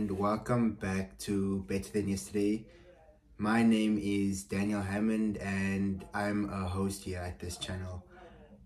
and 0.00 0.18
welcome 0.18 0.72
back 0.72 1.18
to 1.18 1.62
Better 1.68 1.90
Than 1.92 2.08
Yesterday. 2.08 2.64
My 3.36 3.62
name 3.62 4.00
is 4.02 4.44
Daniel 4.44 4.80
Hammond 4.80 5.36
and 5.36 6.06
I'm 6.14 6.48
a 6.48 6.66
host 6.66 7.04
here 7.04 7.18
at 7.18 7.38
this 7.38 7.58
channel. 7.58 8.02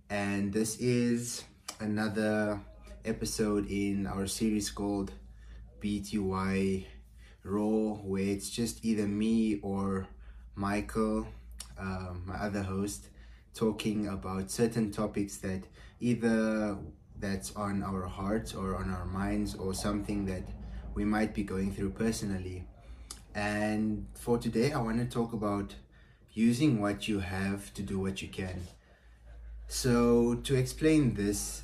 And 0.08 0.52
this 0.52 0.76
is 0.78 1.42
another 1.80 2.60
episode 3.04 3.68
in 3.68 4.06
our 4.06 4.28
series 4.28 4.70
called 4.70 5.10
BTY 5.82 6.86
Raw, 7.42 7.94
where 8.04 8.22
it's 8.22 8.48
just 8.48 8.84
either 8.84 9.08
me 9.08 9.58
or 9.60 10.06
Michael, 10.54 11.26
uh, 11.76 12.12
my 12.24 12.36
other 12.36 12.62
host, 12.62 13.08
talking 13.54 14.06
about 14.06 14.52
certain 14.52 14.92
topics 14.92 15.38
that 15.38 15.64
either 15.98 16.78
that's 17.18 17.56
on 17.56 17.82
our 17.82 18.06
hearts 18.06 18.54
or 18.54 18.76
on 18.76 18.88
our 18.88 19.06
minds 19.06 19.56
or 19.56 19.74
something 19.74 20.26
that 20.26 20.44
we 20.94 21.04
might 21.04 21.34
be 21.34 21.42
going 21.42 21.72
through 21.72 21.90
personally. 21.90 22.64
And 23.34 24.06
for 24.14 24.38
today, 24.38 24.72
I 24.72 24.80
want 24.80 24.98
to 24.98 25.06
talk 25.06 25.32
about 25.32 25.74
using 26.32 26.80
what 26.80 27.08
you 27.08 27.20
have 27.20 27.72
to 27.74 27.82
do 27.82 27.98
what 27.98 28.22
you 28.22 28.28
can. 28.28 28.60
So, 29.66 30.36
to 30.36 30.54
explain 30.54 31.14
this, 31.14 31.62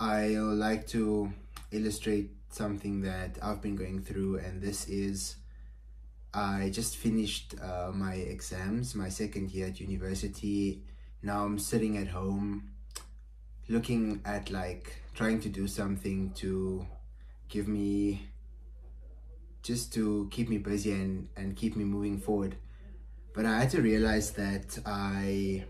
I 0.00 0.28
like 0.28 0.86
to 0.88 1.32
illustrate 1.70 2.30
something 2.50 3.02
that 3.02 3.38
I've 3.42 3.60
been 3.60 3.76
going 3.76 4.00
through, 4.02 4.38
and 4.38 4.60
this 4.60 4.88
is 4.88 5.36
I 6.32 6.70
just 6.72 6.96
finished 6.96 7.54
uh, 7.62 7.92
my 7.94 8.14
exams, 8.14 8.96
my 8.96 9.08
second 9.08 9.52
year 9.52 9.68
at 9.68 9.80
university. 9.80 10.82
Now 11.22 11.44
I'm 11.44 11.60
sitting 11.60 11.96
at 11.96 12.08
home 12.08 12.70
looking 13.68 14.20
at 14.24 14.50
like 14.50 14.96
trying 15.14 15.40
to 15.40 15.48
do 15.48 15.68
something 15.68 16.32
to 16.32 16.84
give 17.48 17.68
me 17.68 18.28
just 19.64 19.92
to 19.94 20.28
keep 20.30 20.48
me 20.48 20.58
busy 20.58 20.92
and, 20.92 21.28
and 21.36 21.56
keep 21.56 21.74
me 21.74 21.84
moving 21.84 22.18
forward. 22.18 22.56
But 23.34 23.46
I 23.46 23.60
had 23.60 23.70
to 23.70 23.82
realize 23.82 24.30
that 24.32 24.78
I 24.86 25.64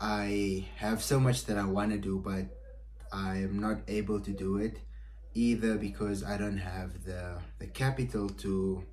I 0.00 0.66
have 0.76 1.02
so 1.02 1.20
much 1.20 1.44
that 1.46 1.58
I 1.58 1.64
want 1.64 1.92
to 1.92 1.98
do, 1.98 2.18
but 2.18 2.46
I 3.12 3.38
am 3.38 3.60
not 3.60 3.80
able 3.88 4.20
to 4.20 4.30
do 4.30 4.56
it 4.56 4.78
either 5.34 5.76
because 5.76 6.24
I 6.24 6.38
don't 6.38 6.58
have 6.58 7.04
the 7.04 7.38
the 7.58 7.66
capital 7.66 8.28
to 8.28 8.84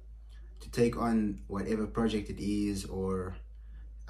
to 0.61 0.71
take 0.71 0.97
on 0.97 1.41
whatever 1.47 1.85
project 1.87 2.29
it 2.29 2.43
is 2.43 2.85
or 2.85 3.37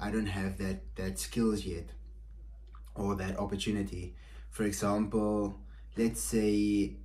I 0.00 0.10
don't 0.10 0.26
have 0.40 0.58
that 0.58 0.96
that 0.96 1.18
skills 1.18 1.64
yet 1.64 1.90
or 2.94 3.14
that 3.16 3.38
opportunity. 3.38 4.16
For 4.50 4.64
example, 4.64 5.60
let's 5.96 6.20
say 6.20 6.96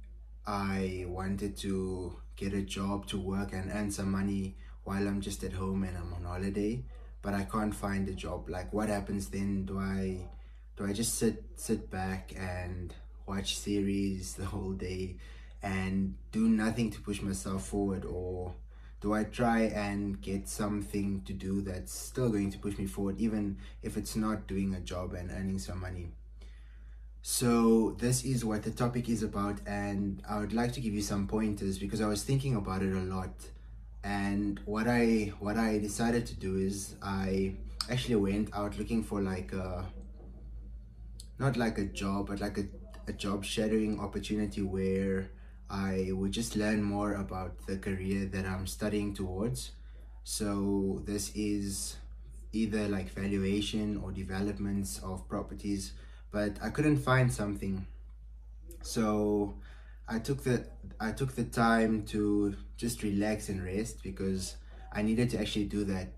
I 0.47 1.05
wanted 1.07 1.57
to 1.57 2.17
get 2.35 2.53
a 2.53 2.61
job 2.61 3.07
to 3.07 3.17
work 3.17 3.53
and 3.53 3.71
earn 3.71 3.91
some 3.91 4.11
money 4.11 4.55
while 4.83 5.07
I'm 5.07 5.21
just 5.21 5.43
at 5.43 5.53
home 5.53 5.83
and 5.83 5.97
I'm 5.97 6.13
on 6.13 6.23
holiday, 6.23 6.83
but 7.21 7.33
I 7.33 7.43
can't 7.43 7.73
find 7.73 8.07
a 8.07 8.13
job. 8.13 8.49
Like 8.49 8.71
what 8.73 8.89
happens 8.89 9.29
then? 9.29 9.65
Do 9.65 9.79
I 9.79 10.29
do 10.77 10.85
I 10.85 10.93
just 10.93 11.15
sit 11.15 11.43
sit 11.55 11.89
back 11.89 12.33
and 12.37 12.93
watch 13.25 13.57
series 13.57 14.33
the 14.33 14.45
whole 14.45 14.73
day 14.73 15.15
and 15.63 16.15
do 16.31 16.47
nothing 16.47 16.91
to 16.91 17.01
push 17.01 17.21
myself 17.21 17.65
forward 17.67 18.05
or 18.05 18.53
do 19.01 19.13
I 19.13 19.23
try 19.23 19.61
and 19.63 20.19
get 20.21 20.47
something 20.47 21.21
to 21.25 21.33
do 21.33 21.61
that's 21.61 21.93
still 21.93 22.29
going 22.29 22.51
to 22.51 22.57
push 22.57 22.77
me 22.77 22.87
forward, 22.87 23.19
even 23.19 23.57
if 23.83 23.97
it's 23.97 24.15
not 24.15 24.47
doing 24.47 24.73
a 24.73 24.79
job 24.79 25.13
and 25.13 25.29
earning 25.29 25.59
some 25.59 25.81
money? 25.81 26.11
So, 27.27 27.95
this 27.97 28.23
is 28.23 28.45
what 28.45 28.61
the 28.61 28.69
topic 28.69 29.09
is 29.09 29.23
about, 29.23 29.57
and 29.65 30.21
I 30.29 30.39
would 30.39 30.53
like 30.53 30.73
to 30.73 30.79
give 30.79 30.93
you 30.93 31.01
some 31.01 31.25
pointers 31.25 31.79
because 31.79 31.99
I 31.99 32.05
was 32.05 32.21
thinking 32.21 32.55
about 32.55 32.83
it 32.83 32.93
a 32.93 32.99
lot. 32.99 33.33
And 34.03 34.59
what 34.65 34.87
I 34.87 35.33
what 35.39 35.57
I 35.57 35.79
decided 35.79 36.27
to 36.27 36.35
do 36.35 36.55
is 36.55 36.93
I 37.01 37.55
actually 37.89 38.17
went 38.17 38.53
out 38.53 38.77
looking 38.77 39.01
for 39.01 39.23
like 39.23 39.53
a 39.53 39.87
not 41.39 41.57
like 41.57 41.79
a 41.79 41.85
job, 41.85 42.27
but 42.27 42.41
like 42.41 42.59
a, 42.59 42.65
a 43.07 43.13
job 43.13 43.43
shadowing 43.43 43.99
opportunity 43.99 44.61
where 44.61 45.31
I 45.67 46.11
would 46.11 46.31
just 46.31 46.55
learn 46.55 46.83
more 46.83 47.13
about 47.13 47.65
the 47.65 47.77
career 47.77 48.27
that 48.27 48.45
I'm 48.45 48.67
studying 48.67 49.15
towards. 49.15 49.71
So 50.23 51.01
this 51.05 51.31
is 51.33 51.97
either 52.53 52.87
like 52.87 53.09
valuation 53.09 53.97
or 53.97 54.11
developments 54.11 54.99
of 54.99 55.27
properties, 55.27 55.93
but 56.35 56.57
I 56.61 56.69
couldn't 56.69 56.97
find 56.97 57.31
something. 57.31 57.87
So 58.81 59.55
I 60.05 60.19
took 60.19 60.43
the 60.43 60.65
I 60.99 61.13
took 61.13 61.33
the 61.33 61.45
time 61.45 62.03
to 62.07 62.53
just 62.75 63.03
relax 63.03 63.47
and 63.47 63.63
rest 63.63 64.03
because 64.03 64.57
I 64.91 65.01
needed 65.01 65.29
to 65.29 65.39
actually 65.39 65.69
do 65.77 65.85
that 65.85 66.09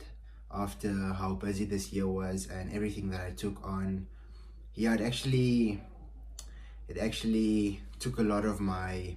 after 0.52 0.92
how 1.14 1.34
busy 1.36 1.66
this 1.66 1.94
year 1.94 2.08
was 2.08 2.48
and 2.48 2.74
everything 2.74 3.12
that 3.12 3.22
I 3.22 3.30
took 3.30 3.64
on. 3.64 4.08
Yeah, 4.74 4.96
it 4.96 5.02
actually 5.02 5.84
it 6.88 6.98
actually 6.98 7.82
took 8.00 8.18
a 8.18 8.24
lot 8.24 8.44
of 8.44 8.60
my 8.60 9.16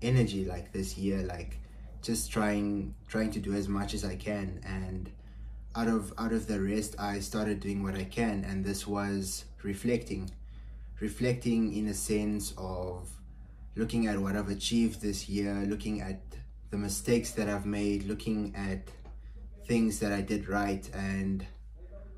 energy 0.00 0.46
like 0.46 0.72
this 0.72 0.96
year 0.96 1.18
like 1.24 1.58
just 2.00 2.32
trying 2.32 2.94
trying 3.06 3.30
to 3.32 3.38
do 3.38 3.52
as 3.52 3.68
much 3.68 3.92
as 3.92 4.02
I 4.02 4.16
can 4.16 4.60
and 4.64 5.10
out 5.76 5.88
of 5.88 6.14
out 6.16 6.32
of 6.32 6.46
the 6.46 6.58
rest 6.58 6.94
I 6.98 7.20
started 7.20 7.60
doing 7.60 7.82
what 7.82 7.96
I 7.96 8.04
can 8.04 8.44
and 8.44 8.64
this 8.64 8.86
was 8.86 9.44
reflecting 9.62 10.30
reflecting 11.00 11.74
in 11.74 11.88
a 11.88 11.94
sense 11.94 12.54
of 12.56 13.08
looking 13.76 14.06
at 14.06 14.18
what 14.18 14.36
I've 14.36 14.48
achieved 14.48 15.00
this 15.00 15.28
year 15.28 15.54
looking 15.66 16.00
at 16.00 16.20
the 16.70 16.76
mistakes 16.76 17.30
that 17.32 17.48
I've 17.48 17.66
made 17.66 18.04
looking 18.04 18.54
at 18.56 18.88
things 19.66 20.00
that 20.00 20.12
I 20.12 20.20
did 20.20 20.48
right 20.48 20.88
and 20.94 21.46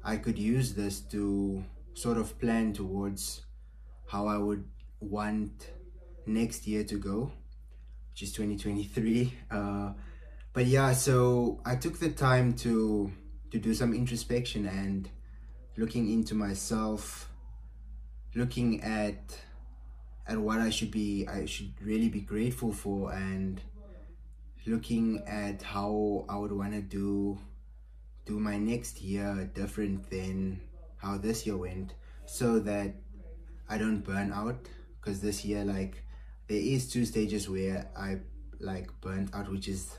I 0.02 0.16
could 0.16 0.38
use 0.38 0.72
this 0.74 1.00
to 1.12 1.64
sort 1.94 2.16
of 2.16 2.38
plan 2.38 2.72
towards 2.72 3.42
how 4.06 4.26
I 4.26 4.38
would 4.38 4.64
want 5.00 5.70
next 6.26 6.66
year 6.66 6.84
to 6.84 6.96
go 6.96 7.32
which 8.20 8.28
is 8.28 8.32
2023. 8.32 9.34
Uh, 9.50 9.92
but 10.52 10.66
yeah, 10.66 10.92
so 10.92 11.60
I 11.64 11.76
took 11.76 11.98
the 11.98 12.10
time 12.10 12.54
to 12.64 13.10
to 13.50 13.58
do 13.58 13.74
some 13.74 13.94
introspection 13.94 14.66
and 14.66 15.08
looking 15.76 16.12
into 16.12 16.34
myself, 16.34 17.29
looking 18.34 18.82
at 18.82 19.38
at 20.26 20.38
what 20.38 20.60
I 20.60 20.70
should 20.70 20.90
be 20.90 21.26
I 21.28 21.46
should 21.46 21.72
really 21.82 22.08
be 22.08 22.20
grateful 22.20 22.72
for 22.72 23.12
and 23.12 23.60
looking 24.66 25.22
at 25.26 25.62
how 25.62 26.24
I 26.28 26.36
would 26.36 26.52
want 26.52 26.72
to 26.72 26.80
do 26.80 27.38
do 28.26 28.38
my 28.38 28.58
next 28.58 29.00
year 29.00 29.50
different 29.54 30.08
than 30.10 30.60
how 30.98 31.16
this 31.16 31.46
year 31.46 31.56
went 31.56 31.94
so 32.26 32.60
that 32.60 32.94
I 33.68 33.78
don't 33.78 34.00
burn 34.00 34.32
out. 34.32 34.68
Because 35.00 35.20
this 35.20 35.44
year 35.44 35.64
like 35.64 36.04
there 36.46 36.60
is 36.60 36.90
two 36.90 37.06
stages 37.06 37.48
where 37.48 37.88
I 37.96 38.18
like 38.60 38.88
burnt 39.00 39.34
out, 39.34 39.50
which 39.50 39.66
is 39.66 39.98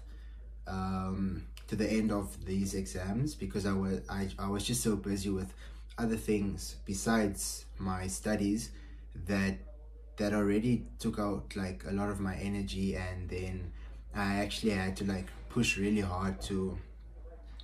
um, 0.68 1.48
to 1.68 1.76
the 1.76 1.90
end 1.90 2.12
of 2.12 2.46
these 2.46 2.76
exams 2.76 3.34
because 3.34 3.66
I 3.66 3.74
was 3.74 4.02
I, 4.10 4.30
I 4.38 4.48
was 4.48 4.64
just 4.64 4.84
so 4.84 4.96
busy 4.96 5.30
with 5.30 5.52
other 5.98 6.16
things 6.16 6.78
besides 6.86 7.66
my 7.78 8.08
studies 8.08 8.72
that 9.28 9.58
that 10.18 10.34
already 10.34 10.86
took 11.00 11.20
out 11.20 11.56
like 11.56 11.84
a 11.88 11.92
lot 11.92 12.10
of 12.10 12.20
my 12.20 12.36
energy 12.36 12.96
and 12.96 13.30
then 13.30 13.72
I 14.16 14.36
actually 14.36 14.74
had 14.74 14.96
to 14.98 15.06
like 15.06 15.28
push 15.50 15.78
really 15.78 16.02
hard 16.02 16.42
to 16.44 16.78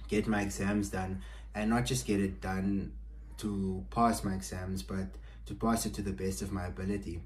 get 0.07 0.27
my 0.27 0.41
exams 0.41 0.89
done 0.89 1.21
and 1.53 1.69
not 1.69 1.85
just 1.85 2.05
get 2.05 2.19
it 2.19 2.41
done 2.41 2.93
to 3.37 3.85
pass 3.91 4.23
my 4.23 4.33
exams 4.33 4.81
but 4.81 5.07
to 5.45 5.53
pass 5.53 5.85
it 5.85 5.93
to 5.95 6.01
the 6.01 6.11
best 6.11 6.41
of 6.41 6.51
my 6.51 6.65
ability. 6.65 7.21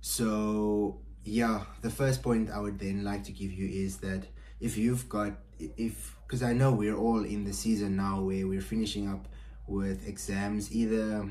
So 0.00 0.98
yeah, 1.24 1.64
the 1.82 1.90
first 1.90 2.22
point 2.22 2.50
I 2.50 2.58
would 2.58 2.78
then 2.78 3.04
like 3.04 3.24
to 3.24 3.32
give 3.32 3.52
you 3.52 3.68
is 3.68 3.98
that 3.98 4.26
if 4.60 4.76
you've 4.76 5.08
got 5.08 5.32
if 5.58 6.16
because 6.26 6.42
I 6.42 6.52
know 6.52 6.72
we're 6.72 6.96
all 6.96 7.24
in 7.24 7.44
the 7.44 7.52
season 7.52 7.96
now 7.96 8.20
where 8.20 8.46
we're 8.46 8.60
finishing 8.60 9.08
up 9.08 9.26
with 9.68 10.08
exams. 10.08 10.74
Either 10.74 11.30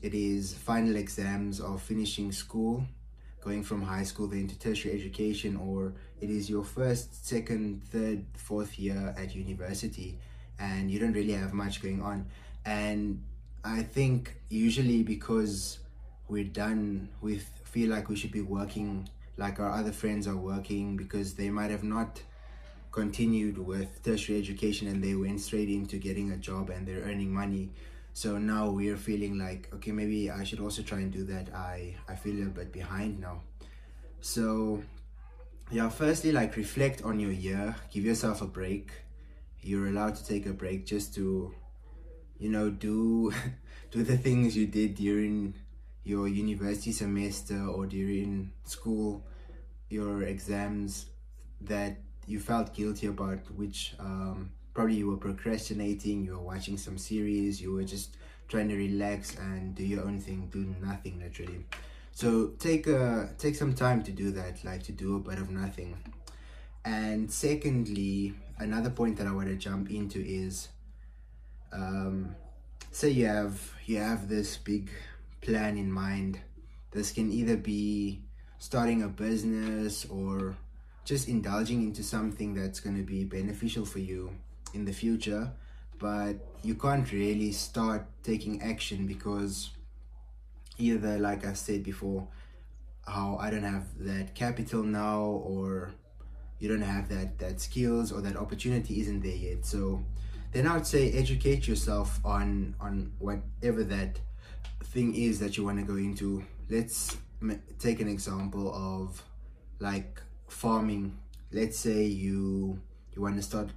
it 0.00 0.14
is 0.14 0.54
final 0.54 0.96
exams 0.96 1.60
of 1.60 1.82
finishing 1.82 2.32
school 2.32 2.84
going 3.40 3.62
from 3.62 3.82
high 3.82 4.04
school 4.04 4.28
then 4.28 4.46
to 4.46 4.58
tertiary 4.58 4.94
education 4.94 5.56
or 5.56 5.92
it 6.20 6.30
is 6.30 6.48
your 6.48 6.62
first 6.62 7.26
second 7.26 7.82
third 7.90 8.24
fourth 8.34 8.78
year 8.78 9.12
at 9.18 9.34
university 9.34 10.16
and 10.60 10.90
you 10.90 11.00
don't 11.00 11.12
really 11.12 11.32
have 11.32 11.52
much 11.52 11.82
going 11.82 12.00
on. 12.00 12.26
And 12.64 13.22
i 13.64 13.82
think 13.82 14.34
usually 14.48 15.02
because 15.04 15.78
we're 16.28 16.44
done 16.44 17.08
with 17.20 17.48
feel 17.64 17.90
like 17.90 18.08
we 18.08 18.16
should 18.16 18.32
be 18.32 18.40
working 18.40 19.08
like 19.36 19.60
our 19.60 19.70
other 19.70 19.92
friends 19.92 20.26
are 20.26 20.36
working 20.36 20.96
because 20.96 21.34
they 21.34 21.48
might 21.48 21.70
have 21.70 21.84
not 21.84 22.20
continued 22.92 23.58
with 23.58 24.02
tertiary 24.04 24.38
education 24.38 24.86
and 24.86 25.02
they 25.02 25.14
went 25.14 25.40
straight 25.40 25.70
into 25.70 25.96
getting 25.96 26.30
a 26.30 26.36
job 26.36 26.70
and 26.70 26.86
they're 26.86 27.02
earning 27.02 27.32
money. 27.32 27.72
So 28.12 28.36
now 28.38 28.70
we're 28.70 28.98
feeling 28.98 29.38
like 29.38 29.70
okay 29.74 29.90
maybe 29.90 30.30
i 30.30 30.44
should 30.44 30.60
also 30.60 30.82
try 30.82 30.98
and 30.98 31.10
do 31.10 31.24
that. 31.24 31.52
I 31.54 31.96
i 32.06 32.14
feel 32.14 32.42
a 32.42 32.50
bit 32.50 32.70
behind 32.70 33.18
now. 33.20 33.40
So 34.20 34.82
yeah, 35.72 35.88
firstly, 35.88 36.32
like 36.32 36.56
reflect 36.56 37.02
on 37.02 37.18
your 37.18 37.32
year, 37.32 37.74
give 37.90 38.04
yourself 38.04 38.42
a 38.42 38.46
break. 38.46 38.92
You're 39.62 39.86
allowed 39.86 40.16
to 40.16 40.24
take 40.26 40.44
a 40.44 40.52
break 40.52 40.84
just 40.84 41.14
to, 41.14 41.54
you 42.38 42.50
know, 42.50 42.68
do 42.68 43.32
do 43.90 44.02
the 44.02 44.18
things 44.18 44.54
you 44.54 44.66
did 44.66 44.96
during 44.96 45.54
your 46.04 46.28
university 46.28 46.92
semester 46.92 47.64
or 47.66 47.86
during 47.86 48.52
school, 48.64 49.24
your 49.88 50.24
exams 50.24 51.06
that 51.62 51.96
you 52.26 52.40
felt 52.40 52.74
guilty 52.74 53.06
about, 53.06 53.50
which 53.56 53.94
um, 53.98 54.50
probably 54.74 54.94
you 54.94 55.10
were 55.10 55.16
procrastinating, 55.16 56.24
you 56.24 56.32
were 56.32 56.42
watching 56.42 56.76
some 56.76 56.98
series, 56.98 57.60
you 57.60 57.72
were 57.72 57.84
just 57.84 58.16
trying 58.48 58.68
to 58.68 58.76
relax 58.76 59.36
and 59.36 59.74
do 59.74 59.84
your 59.84 60.04
own 60.04 60.20
thing, 60.20 60.48
do 60.52 60.74
nothing 60.80 61.20
literally. 61.20 61.64
So 62.12 62.48
take 62.58 62.86
a 62.86 63.30
take 63.38 63.54
some 63.54 63.74
time 63.74 64.02
to 64.04 64.12
do 64.12 64.30
that, 64.32 64.64
like 64.64 64.82
to 64.84 64.92
do 64.92 65.16
a 65.16 65.20
bit 65.20 65.38
of 65.38 65.50
nothing. 65.50 65.96
And 66.84 67.30
secondly, 67.30 68.34
another 68.58 68.90
point 68.90 69.16
that 69.18 69.26
I 69.26 69.32
want 69.32 69.48
to 69.48 69.56
jump 69.56 69.90
into 69.90 70.20
is, 70.20 70.68
um, 71.72 72.34
say 72.90 73.10
you 73.10 73.26
have 73.26 73.72
you 73.86 73.98
have 73.98 74.28
this 74.28 74.56
big 74.56 74.90
plan 75.40 75.78
in 75.78 75.90
mind. 75.90 76.38
This 76.90 77.12
can 77.12 77.32
either 77.32 77.56
be 77.56 78.20
starting 78.58 79.02
a 79.02 79.08
business 79.08 80.04
or 80.04 80.56
just 81.04 81.28
indulging 81.28 81.82
into 81.82 82.02
something 82.02 82.54
that's 82.54 82.80
going 82.80 82.96
to 82.96 83.02
be 83.02 83.24
beneficial 83.24 83.84
for 83.84 83.98
you 83.98 84.30
in 84.74 84.84
the 84.84 84.92
future 84.92 85.50
but 85.98 86.34
you 86.62 86.74
can't 86.74 87.12
really 87.12 87.52
start 87.52 88.06
taking 88.22 88.62
action 88.62 89.06
because 89.06 89.70
either 90.78 91.18
like 91.18 91.44
i 91.46 91.52
said 91.52 91.82
before 91.82 92.26
how 93.06 93.36
i 93.40 93.50
don't 93.50 93.64
have 93.64 93.86
that 93.98 94.34
capital 94.34 94.82
now 94.82 95.20
or 95.20 95.92
you 96.62 96.68
don't 96.68 96.80
have 96.80 97.08
that 97.08 97.40
that 97.40 97.60
skills 97.60 98.12
or 98.12 98.20
that 98.20 98.36
opportunity 98.36 99.00
isn't 99.00 99.20
there 99.20 99.34
yet. 99.34 99.66
So 99.66 100.04
then 100.52 100.68
i 100.68 100.74
would 100.74 100.86
say 100.86 101.10
educate 101.10 101.66
yourself 101.66 102.20
on 102.24 102.76
on 102.80 103.12
whatever 103.18 103.82
that 103.82 104.20
thing 104.84 105.12
is 105.16 105.40
that 105.40 105.56
you 105.56 105.64
want 105.64 105.78
to 105.80 105.84
go 105.84 105.96
into. 105.96 106.44
Let's 106.70 107.16
take 107.80 108.00
an 108.00 108.06
example 108.06 108.72
of 108.72 109.20
like 109.80 110.22
farming. 110.52 111.16
Let's 111.50 111.78
say 111.78 112.04
you 112.04 112.78
you 113.14 113.22
want 113.22 113.36
to 113.36 113.42
start 113.42 113.70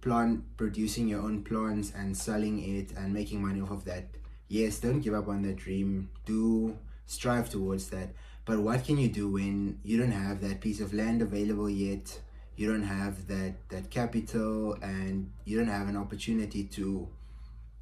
plant 0.00 0.44
producing 0.56 1.08
your 1.08 1.22
own 1.22 1.42
plants 1.42 1.92
and 1.94 2.16
selling 2.16 2.58
it 2.76 2.92
and 2.96 3.12
making 3.12 3.42
money 3.42 3.60
off 3.60 3.70
of 3.70 3.84
that. 3.84 4.04
Yes 4.48 4.78
don't 4.78 5.00
give 5.00 5.14
up 5.14 5.28
on 5.28 5.42
that 5.42 5.56
dream. 5.56 6.10
Do 6.24 6.78
strive 7.06 7.50
towards 7.50 7.88
that. 7.90 8.10
But 8.44 8.60
what 8.60 8.84
can 8.84 8.98
you 8.98 9.08
do 9.08 9.32
when 9.32 9.78
you 9.82 9.98
don't 9.98 10.12
have 10.12 10.40
that 10.42 10.60
piece 10.60 10.80
of 10.80 10.92
land 10.92 11.22
available 11.22 11.70
yet? 11.70 12.20
You 12.56 12.70
don't 12.70 12.84
have 12.84 13.26
that 13.28 13.68
that 13.68 13.90
capital 13.90 14.78
and 14.82 15.30
you 15.44 15.58
don't 15.58 15.74
have 15.78 15.88
an 15.88 15.96
opportunity 15.96 16.64
to 16.78 17.08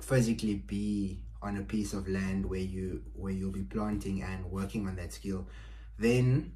physically 0.00 0.54
be 0.54 1.18
on 1.42 1.56
a 1.56 1.62
piece 1.62 1.92
of 1.92 2.08
land 2.08 2.46
where 2.46 2.60
you 2.60 3.02
where 3.14 3.32
you'll 3.32 3.52
be 3.52 3.62
planting 3.62 4.22
and 4.22 4.50
working 4.50 4.86
on 4.86 4.96
that 4.96 5.12
skill. 5.12 5.46
Then 5.98 6.52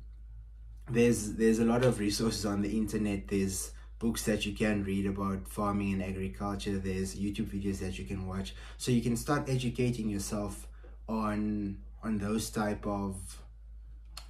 there's 0.89 1.35
there's 1.35 1.59
a 1.59 1.65
lot 1.65 1.85
of 1.85 1.99
resources 1.99 2.47
on 2.47 2.63
the 2.63 2.77
internet. 2.77 3.29
There's 3.29 3.73
books 3.99 4.25
that 4.25 4.45
you 4.47 4.53
can 4.53 4.85
read 4.85 5.07
about 5.07 5.49
farming 5.49 5.95
and 5.95 6.03
agriculture. 6.03 6.79
There's 6.79 7.17
youtube 7.17 7.47
videos 7.47 7.79
that 7.79 7.99
you 7.99 8.05
can 8.05 8.27
watch. 8.27 8.55
So 8.77 8.93
you 8.93 9.03
can 9.03 9.17
start 9.17 9.49
educating 9.49 10.09
yourself 10.09 10.69
on 11.09 11.79
on 12.03 12.19
those 12.19 12.51
type 12.51 12.87
of 12.87 13.17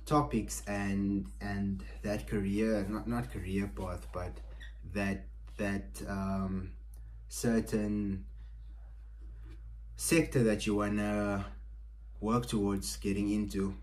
topics 0.07 0.63
and 0.69 1.27
and 1.41 1.83
that 2.03 2.29
career 2.29 2.87
not 2.89 3.09
not 3.09 3.33
career 3.33 3.69
path 3.75 4.07
but 4.13 4.31
that 4.95 5.25
that 5.57 6.01
um 6.09 6.71
certain 7.29 8.25
sector 9.97 10.45
that 10.45 10.65
you 10.65 10.77
want 10.77 10.97
to 10.97 11.45
work 12.21 12.47
towards 12.47 12.97
getting 12.99 13.31
into 13.31 13.75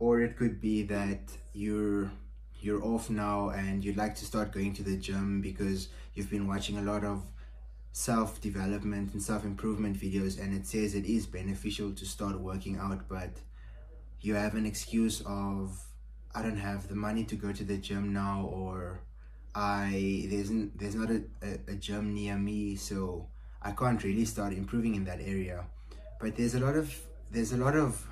or 0.00 0.20
it 0.20 0.36
could 0.36 0.60
be 0.60 0.82
that 0.82 1.20
you're 1.54 2.10
you're 2.60 2.84
off 2.84 3.08
now 3.08 3.50
and 3.50 3.84
you'd 3.84 3.96
like 3.96 4.14
to 4.14 4.24
start 4.24 4.52
going 4.52 4.74
to 4.74 4.82
the 4.82 4.96
gym 4.96 5.40
because 5.40 5.88
you've 6.14 6.28
been 6.28 6.48
watching 6.48 6.76
a 6.78 6.82
lot 6.82 7.04
of 7.04 7.22
self 7.92 8.40
development 8.40 9.12
and 9.12 9.22
self 9.22 9.44
improvement 9.44 9.96
videos 9.96 10.42
and 10.42 10.52
it 10.52 10.66
says 10.66 10.94
it 10.94 11.06
is 11.06 11.26
beneficial 11.26 11.92
to 11.92 12.04
start 12.04 12.40
working 12.40 12.76
out 12.78 13.08
but 13.08 13.30
you 14.20 14.34
have 14.34 14.54
an 14.54 14.66
excuse 14.66 15.22
of 15.26 15.80
I 16.34 16.42
don't 16.42 16.58
have 16.58 16.88
the 16.88 16.94
money 16.94 17.24
to 17.24 17.36
go 17.36 17.52
to 17.52 17.64
the 17.64 17.76
gym 17.76 18.12
now 18.12 18.48
or 18.52 19.00
I 19.54 20.26
there's 20.30 20.50
there's 20.74 20.94
not 20.94 21.10
a, 21.10 21.22
a, 21.42 21.72
a 21.72 21.74
gym 21.74 22.14
near 22.14 22.36
me 22.36 22.76
so 22.76 23.28
I 23.62 23.72
can't 23.72 24.02
really 24.02 24.24
start 24.24 24.54
improving 24.54 24.94
in 24.94 25.04
that 25.04 25.20
area. 25.20 25.64
But 26.18 26.36
there's 26.36 26.54
a 26.54 26.60
lot 26.60 26.76
of 26.76 26.94
there's 27.30 27.52
a 27.52 27.56
lot 27.56 27.76
of 27.76 28.06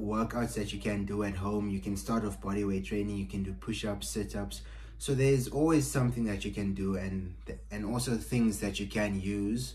workouts 0.00 0.54
that 0.54 0.72
you 0.72 0.80
can 0.80 1.04
do 1.04 1.22
at 1.22 1.36
home. 1.36 1.68
You 1.68 1.80
can 1.80 1.96
start 1.96 2.24
off 2.24 2.40
body 2.40 2.64
weight 2.64 2.84
training. 2.84 3.16
You 3.16 3.26
can 3.26 3.42
do 3.42 3.52
push-ups, 3.52 4.08
sit-ups. 4.08 4.62
So 4.98 5.14
there's 5.14 5.48
always 5.48 5.86
something 5.86 6.24
that 6.24 6.44
you 6.44 6.50
can 6.50 6.74
do, 6.74 6.96
and 6.96 7.34
and 7.70 7.84
also 7.86 8.16
things 8.16 8.60
that 8.60 8.78
you 8.78 8.86
can 8.86 9.20
use 9.20 9.74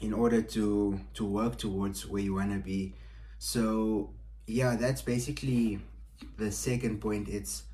in 0.00 0.12
order 0.12 0.42
to 0.42 1.00
to 1.14 1.24
work 1.24 1.56
towards 1.56 2.06
where 2.06 2.22
you 2.22 2.34
want 2.34 2.52
to 2.52 2.58
be. 2.58 2.94
So 3.38 4.10
yeah, 4.46 4.76
that's 4.76 5.02
basically 5.02 5.80
the 6.36 6.52
second 6.52 7.00
point. 7.00 7.28
It's 7.28 7.64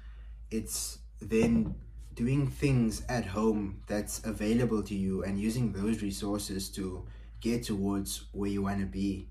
it's 0.50 0.98
then 1.20 1.74
doing 2.14 2.46
things 2.46 3.02
at 3.08 3.26
home 3.26 3.82
that's 3.88 4.24
available 4.24 4.82
to 4.84 4.94
you 4.94 5.24
and 5.24 5.38
using 5.38 5.72
those 5.72 6.00
resources 6.00 6.68
to 6.68 7.04
get 7.40 7.64
towards 7.64 8.26
where 8.32 8.48
you 8.48 8.62
want 8.62 8.78
to 8.78 8.86
be 8.86 9.26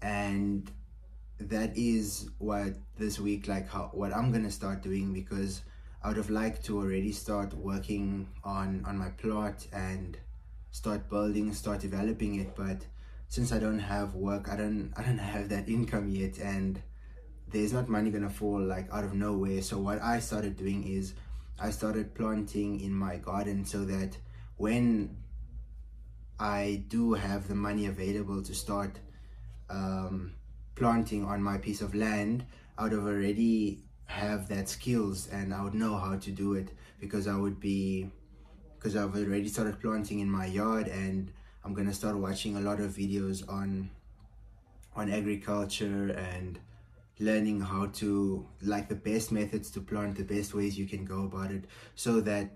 and 0.00 0.70
that 1.48 1.76
is 1.76 2.28
what 2.38 2.74
this 2.98 3.18
week 3.18 3.48
like 3.48 3.68
how 3.68 3.90
what 3.92 4.14
i'm 4.14 4.32
gonna 4.32 4.50
start 4.50 4.82
doing 4.82 5.12
because 5.12 5.62
i 6.02 6.08
would 6.08 6.16
have 6.16 6.30
liked 6.30 6.64
to 6.64 6.78
already 6.78 7.12
start 7.12 7.52
working 7.54 8.28
on 8.44 8.84
on 8.86 8.96
my 8.96 9.08
plot 9.10 9.66
and 9.72 10.18
start 10.70 11.08
building 11.08 11.52
start 11.52 11.80
developing 11.80 12.34
it 12.36 12.54
but 12.56 12.86
since 13.28 13.52
i 13.52 13.58
don't 13.58 13.78
have 13.78 14.14
work 14.14 14.48
i 14.48 14.56
don't 14.56 14.92
i 14.96 15.02
don't 15.02 15.18
have 15.34 15.48
that 15.48 15.68
income 15.68 16.08
yet 16.08 16.38
and 16.38 16.80
there's 17.48 17.72
not 17.72 17.88
money 17.88 18.10
gonna 18.10 18.28
fall 18.28 18.60
like 18.60 18.92
out 18.92 19.04
of 19.04 19.14
nowhere. 19.14 19.62
So 19.62 19.78
what 19.78 20.02
i 20.02 20.18
started 20.18 20.56
doing 20.56 20.86
is 20.86 21.14
I 21.58 21.70
started 21.70 22.14
planting 22.14 22.80
in 22.80 22.92
my 22.92 23.16
garden 23.16 23.64
so 23.64 23.84
that 23.84 24.16
when 24.56 25.16
I 26.38 26.82
do 26.88 27.12
have 27.14 27.46
the 27.46 27.54
money 27.54 27.86
available 27.86 28.42
to 28.42 28.54
start 28.54 28.98
um, 29.70 30.32
planting 30.74 31.24
on 31.24 31.42
my 31.42 31.58
piece 31.58 31.80
of 31.80 31.94
land, 31.94 32.44
I 32.76 32.84
would 32.84 32.92
have 32.92 33.06
already 33.06 33.82
have 34.06 34.48
that 34.48 34.68
skills 34.68 35.28
and 35.32 35.54
I 35.54 35.62
would 35.62 35.74
know 35.74 35.96
how 35.96 36.16
to 36.16 36.30
do 36.30 36.54
it 36.54 36.70
because 37.00 37.26
I 37.26 37.36
would 37.36 37.58
be 37.60 38.10
because 38.76 38.96
I've 38.96 39.16
already 39.16 39.48
started 39.48 39.80
planting 39.80 40.20
in 40.20 40.30
my 40.30 40.46
yard 40.46 40.88
and 40.88 41.32
I'm 41.64 41.72
gonna 41.72 41.94
start 41.94 42.16
watching 42.16 42.56
a 42.56 42.60
lot 42.60 42.80
of 42.80 42.90
videos 42.92 43.48
on 43.48 43.90
on 44.94 45.10
agriculture 45.10 46.10
and 46.10 46.58
learning 47.18 47.60
how 47.60 47.86
to 47.86 48.46
like 48.62 48.88
the 48.88 48.94
best 48.94 49.32
methods 49.32 49.70
to 49.70 49.80
plant 49.80 50.16
the 50.16 50.24
best 50.24 50.54
ways 50.54 50.78
you 50.78 50.86
can 50.86 51.04
go 51.04 51.24
about 51.24 51.50
it 51.50 51.64
so 51.94 52.20
that 52.20 52.50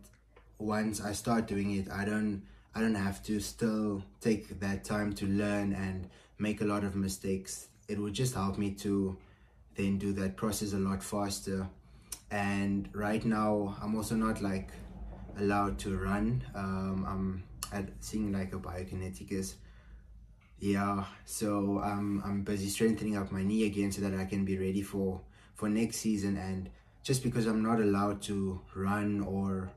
once 0.58 1.00
i 1.00 1.12
start 1.12 1.46
doing 1.46 1.76
it 1.76 1.88
i 1.92 2.04
don't 2.04 2.42
i 2.74 2.80
don't 2.80 2.96
have 2.96 3.22
to 3.22 3.38
still 3.38 4.02
take 4.20 4.58
that 4.58 4.82
time 4.82 5.12
to 5.12 5.26
learn 5.26 5.72
and 5.72 6.08
make 6.38 6.60
a 6.60 6.64
lot 6.64 6.82
of 6.82 6.96
mistakes 6.96 7.68
it 7.88 7.98
would 7.98 8.12
just 8.12 8.34
help 8.34 8.58
me 8.58 8.70
to 8.72 9.16
then 9.74 9.98
do 9.98 10.12
that 10.12 10.36
process 10.36 10.72
a 10.74 10.78
lot 10.78 11.02
faster. 11.02 11.68
And 12.30 12.88
right 12.92 13.24
now 13.24 13.76
i'm 13.82 13.96
also 13.96 14.14
not 14.14 14.42
like 14.42 14.70
allowed 15.38 15.78
to 15.80 15.96
run. 15.96 16.44
Um 16.54 17.06
i'm 17.08 17.42
at 17.72 17.88
seeing 18.00 18.32
like 18.32 18.52
a 18.52 18.58
biokineticist 18.58 19.54
yeah. 20.60 21.04
So 21.24 21.80
um, 21.84 22.22
i'm 22.24 22.42
busy 22.42 22.68
strengthening 22.68 23.16
up 23.16 23.30
my 23.30 23.42
knee 23.44 23.64
again 23.64 23.92
so 23.92 24.02
that 24.02 24.14
i 24.14 24.24
can 24.24 24.44
be 24.44 24.58
ready 24.58 24.82
for 24.82 25.20
for 25.54 25.68
next 25.68 25.98
season. 25.98 26.36
And 26.36 26.70
just 27.02 27.22
because 27.22 27.46
i'm 27.46 27.62
not 27.62 27.80
allowed 27.80 28.20
to 28.22 28.60
run 28.74 29.20
or 29.20 29.70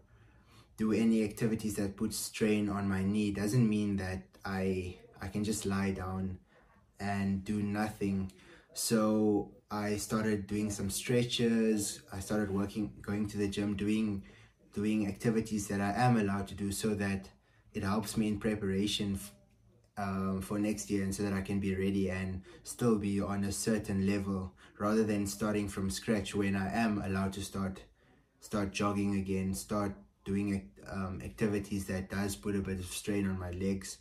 do 0.78 0.92
any 0.92 1.24
activities 1.24 1.76
that 1.76 1.96
put 1.96 2.14
strain 2.14 2.68
on 2.68 2.90
my 2.90 3.04
knee 3.04 3.32
doesn't 3.32 3.70
mean 3.70 3.98
that 3.98 4.24
i 4.44 4.96
i 5.22 5.28
can 5.28 5.44
just 5.44 5.66
lie 5.66 5.92
down 5.92 6.40
and 7.02 7.44
do 7.44 7.62
nothing 7.62 8.32
so 8.74 9.52
i 9.70 9.98
started 9.98 10.48
doing 10.48 10.70
some 10.70 10.90
stretches 10.90 12.02
i 12.14 12.20
started 12.20 12.50
working 12.52 12.94
going 13.02 13.28
to 13.28 13.38
the 13.38 13.48
gym 13.48 13.76
doing 13.76 14.24
doing 14.74 15.08
activities 15.08 15.68
that 15.68 15.82
i 15.82 15.92
am 15.92 16.18
allowed 16.18 16.48
to 16.48 16.54
do 16.54 16.72
so 16.72 16.94
that 16.94 17.28
it 17.74 17.84
helps 17.84 18.16
me 18.18 18.28
in 18.28 18.38
preparation 18.38 19.20
um, 19.98 20.42
for 20.42 20.60
next 20.60 20.90
year 20.90 21.04
and 21.04 21.14
so 21.14 21.24
that 21.24 21.34
I 21.34 21.42
can 21.42 21.60
be 21.60 21.76
ready 21.76 22.10
and 22.10 22.42
still 22.64 22.98
be 22.98 23.22
on 23.22 23.44
a 23.44 23.52
certain 23.52 24.08
level 24.08 24.54
rather 24.80 25.04
than 25.04 25.28
starting 25.28 25.68
from 25.68 25.90
scratch 25.90 26.34
when 26.34 26.56
I 26.56 26.74
am 26.74 27.02
allowed 27.02 27.34
to 27.34 27.42
start 27.42 27.84
start 28.40 28.72
jogging 28.72 29.16
again, 29.16 29.54
start 29.54 29.94
doing 30.26 30.72
um, 30.92 31.22
activities 31.24 31.86
that 31.86 32.10
does 32.10 32.36
put 32.36 32.56
a 32.56 32.60
bit 32.60 32.80
of 32.80 32.86
strain 32.86 33.28
on 33.28 33.38
my 33.38 33.52
legs 33.52 34.00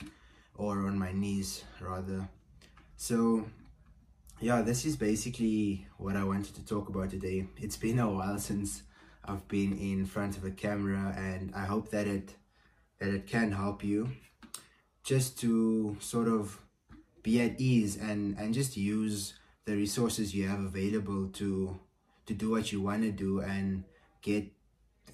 or 0.55 0.87
on 0.87 0.99
my 0.99 1.13
knees 1.13 1.65
rather. 1.81 2.27
So 3.03 3.47
yeah, 4.43 4.61
this 4.61 4.85
is 4.85 4.95
basically 4.95 5.87
what 5.97 6.17
I 6.17 6.25
wanted 6.25 6.55
to 6.57 6.67
talk 6.67 6.91
about 6.91 7.09
today. 7.09 7.47
It's 7.57 7.79
been 7.79 7.99
a 7.99 8.11
while 8.11 8.39
since 8.39 8.83
I've 9.25 9.49
been 9.49 9.79
in 9.79 10.05
front 10.05 10.37
of 10.37 10.45
a 10.45 10.51
camera 10.51 11.15
and 11.17 11.51
I 11.55 11.65
hope 11.65 11.91
that 11.93 12.07
it 12.07 12.35
that 12.99 13.09
it 13.09 13.27
can 13.27 13.53
help 13.53 13.83
you 13.83 14.11
just 15.03 15.39
to 15.39 15.97
sort 15.99 16.29
of 16.29 16.61
be 17.23 17.41
at 17.41 17.59
ease 17.59 17.97
and 17.97 18.37
and 18.37 18.53
just 18.53 18.77
use 18.77 19.33
the 19.65 19.75
resources 19.75 20.35
you 20.35 20.47
have 20.47 20.61
available 20.61 21.29
to 21.41 21.81
to 22.27 22.35
do 22.35 22.51
what 22.51 22.71
you 22.71 22.83
want 22.83 23.03
to 23.05 23.13
do 23.13 23.41
and 23.41 23.85
get 24.21 24.45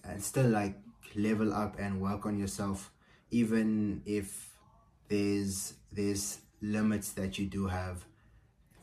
and 0.02 0.20
still 0.20 0.48
like 0.48 0.74
level 1.14 1.54
up 1.54 1.78
and 1.78 2.00
work 2.00 2.26
on 2.26 2.36
yourself 2.36 2.90
even 3.30 4.02
if 4.04 4.50
there's 5.08 5.74
there's 5.92 6.40
limits 6.60 7.12
that 7.12 7.38
you 7.38 7.46
do 7.46 7.66
have. 7.66 8.04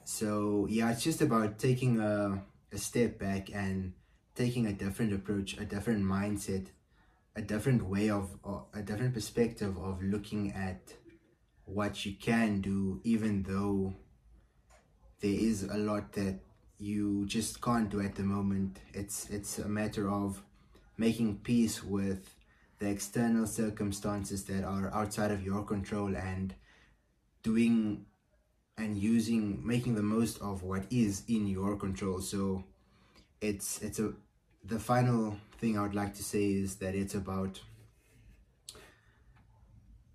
So 0.04 0.68
yeah 0.70 0.92
it's 0.92 1.04
just 1.04 1.22
about 1.22 1.60
taking 1.60 2.00
a, 2.00 2.44
a 2.72 2.78
step 2.78 3.20
back 3.20 3.50
and 3.54 3.94
taking 4.36 4.66
a 4.66 4.74
different 4.74 5.14
approach 5.14 5.58
a 5.58 5.66
different 5.66 6.04
mindset 6.04 6.68
a 7.36 7.42
different 7.42 7.84
way 7.86 8.10
of 8.10 8.38
a 8.74 8.82
different 8.82 9.14
perspective 9.14 9.78
of 9.78 10.04
looking 10.04 10.52
at 10.52 10.94
what 11.66 12.06
you 12.06 12.14
can 12.14 12.62
do 12.62 13.00
even 13.04 13.44
though 13.44 13.94
there 15.22 15.32
is 15.32 15.64
a 15.64 15.78
lot 15.78 16.12
that 16.14 16.40
you 16.84 17.26
just 17.26 17.62
can't 17.62 17.90
do 17.90 18.02
at 18.02 18.16
the 18.16 18.24
moment. 18.24 18.80
It's 18.94 19.30
it's 19.30 19.58
a 19.58 19.70
matter 19.70 20.10
of 20.10 20.44
making 20.98 21.38
peace 21.38 21.82
with 21.82 22.36
the 22.80 22.90
external 22.90 23.48
circumstances 23.48 24.44
that 24.46 24.66
are 24.66 24.94
outside 24.94 25.32
of 25.32 25.44
your 25.44 25.64
control 25.64 26.16
and 26.16 26.54
doing 27.44 28.06
and 28.78 28.98
using 28.98 29.66
making 29.66 29.96
the 29.96 30.02
most 30.02 30.42
of 30.42 30.64
what 30.64 30.86
is 30.90 31.24
in 31.28 31.48
your 31.48 31.76
control. 31.76 32.22
So 32.22 32.64
it's 33.42 33.82
it's 33.82 34.00
a 34.00 34.14
the 34.64 34.80
final 34.80 35.38
thing 35.58 35.78
i 35.78 35.82
would 35.82 35.94
like 35.94 36.14
to 36.14 36.24
say 36.24 36.46
is 36.46 36.78
that 36.78 36.96
it's 36.96 37.16
about 37.16 37.60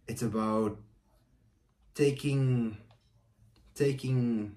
it's 0.06 0.22
about 0.22 0.78
taking 1.94 2.78
taking 3.74 4.56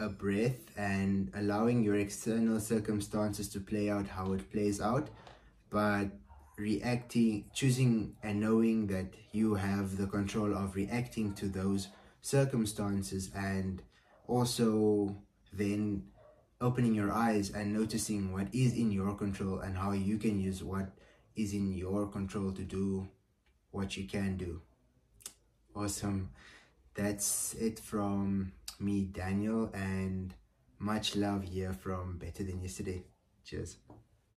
a 0.00 0.08
breath 0.08 0.58
and 0.76 1.30
allowing 1.34 1.82
your 1.82 1.94
external 1.96 2.58
circumstances 2.58 3.48
to 3.50 3.60
play 3.60 3.90
out 3.90 4.08
how 4.08 4.32
it 4.32 4.50
plays 4.50 4.80
out. 4.80 5.08
But 5.68 6.06
reacting 6.60 7.46
choosing 7.54 8.14
and 8.22 8.40
knowing 8.40 8.86
that 8.86 9.14
you 9.32 9.54
have 9.54 9.96
the 9.96 10.06
control 10.06 10.54
of 10.54 10.76
reacting 10.76 11.32
to 11.34 11.48
those 11.48 11.88
circumstances 12.20 13.30
and 13.34 13.82
also 14.28 15.16
then 15.52 16.04
opening 16.60 16.94
your 16.94 17.10
eyes 17.10 17.50
and 17.50 17.72
noticing 17.72 18.32
what 18.32 18.46
is 18.52 18.74
in 18.74 18.92
your 18.92 19.14
control 19.14 19.60
and 19.60 19.76
how 19.76 19.92
you 19.92 20.18
can 20.18 20.38
use 20.38 20.62
what 20.62 20.90
is 21.34 21.54
in 21.54 21.72
your 21.72 22.06
control 22.06 22.52
to 22.52 22.62
do 22.62 23.08
what 23.70 23.96
you 23.96 24.06
can 24.06 24.36
do. 24.36 24.60
Awesome. 25.74 26.30
That's 26.94 27.54
it 27.54 27.78
from 27.78 28.52
me 28.78 29.04
daniel 29.04 29.70
and 29.72 30.34
much 30.78 31.16
love 31.16 31.44
here 31.44 31.72
from 31.72 32.18
better 32.18 32.42
than 32.42 32.60
yesterday. 32.60 33.04
Cheers 33.44 33.76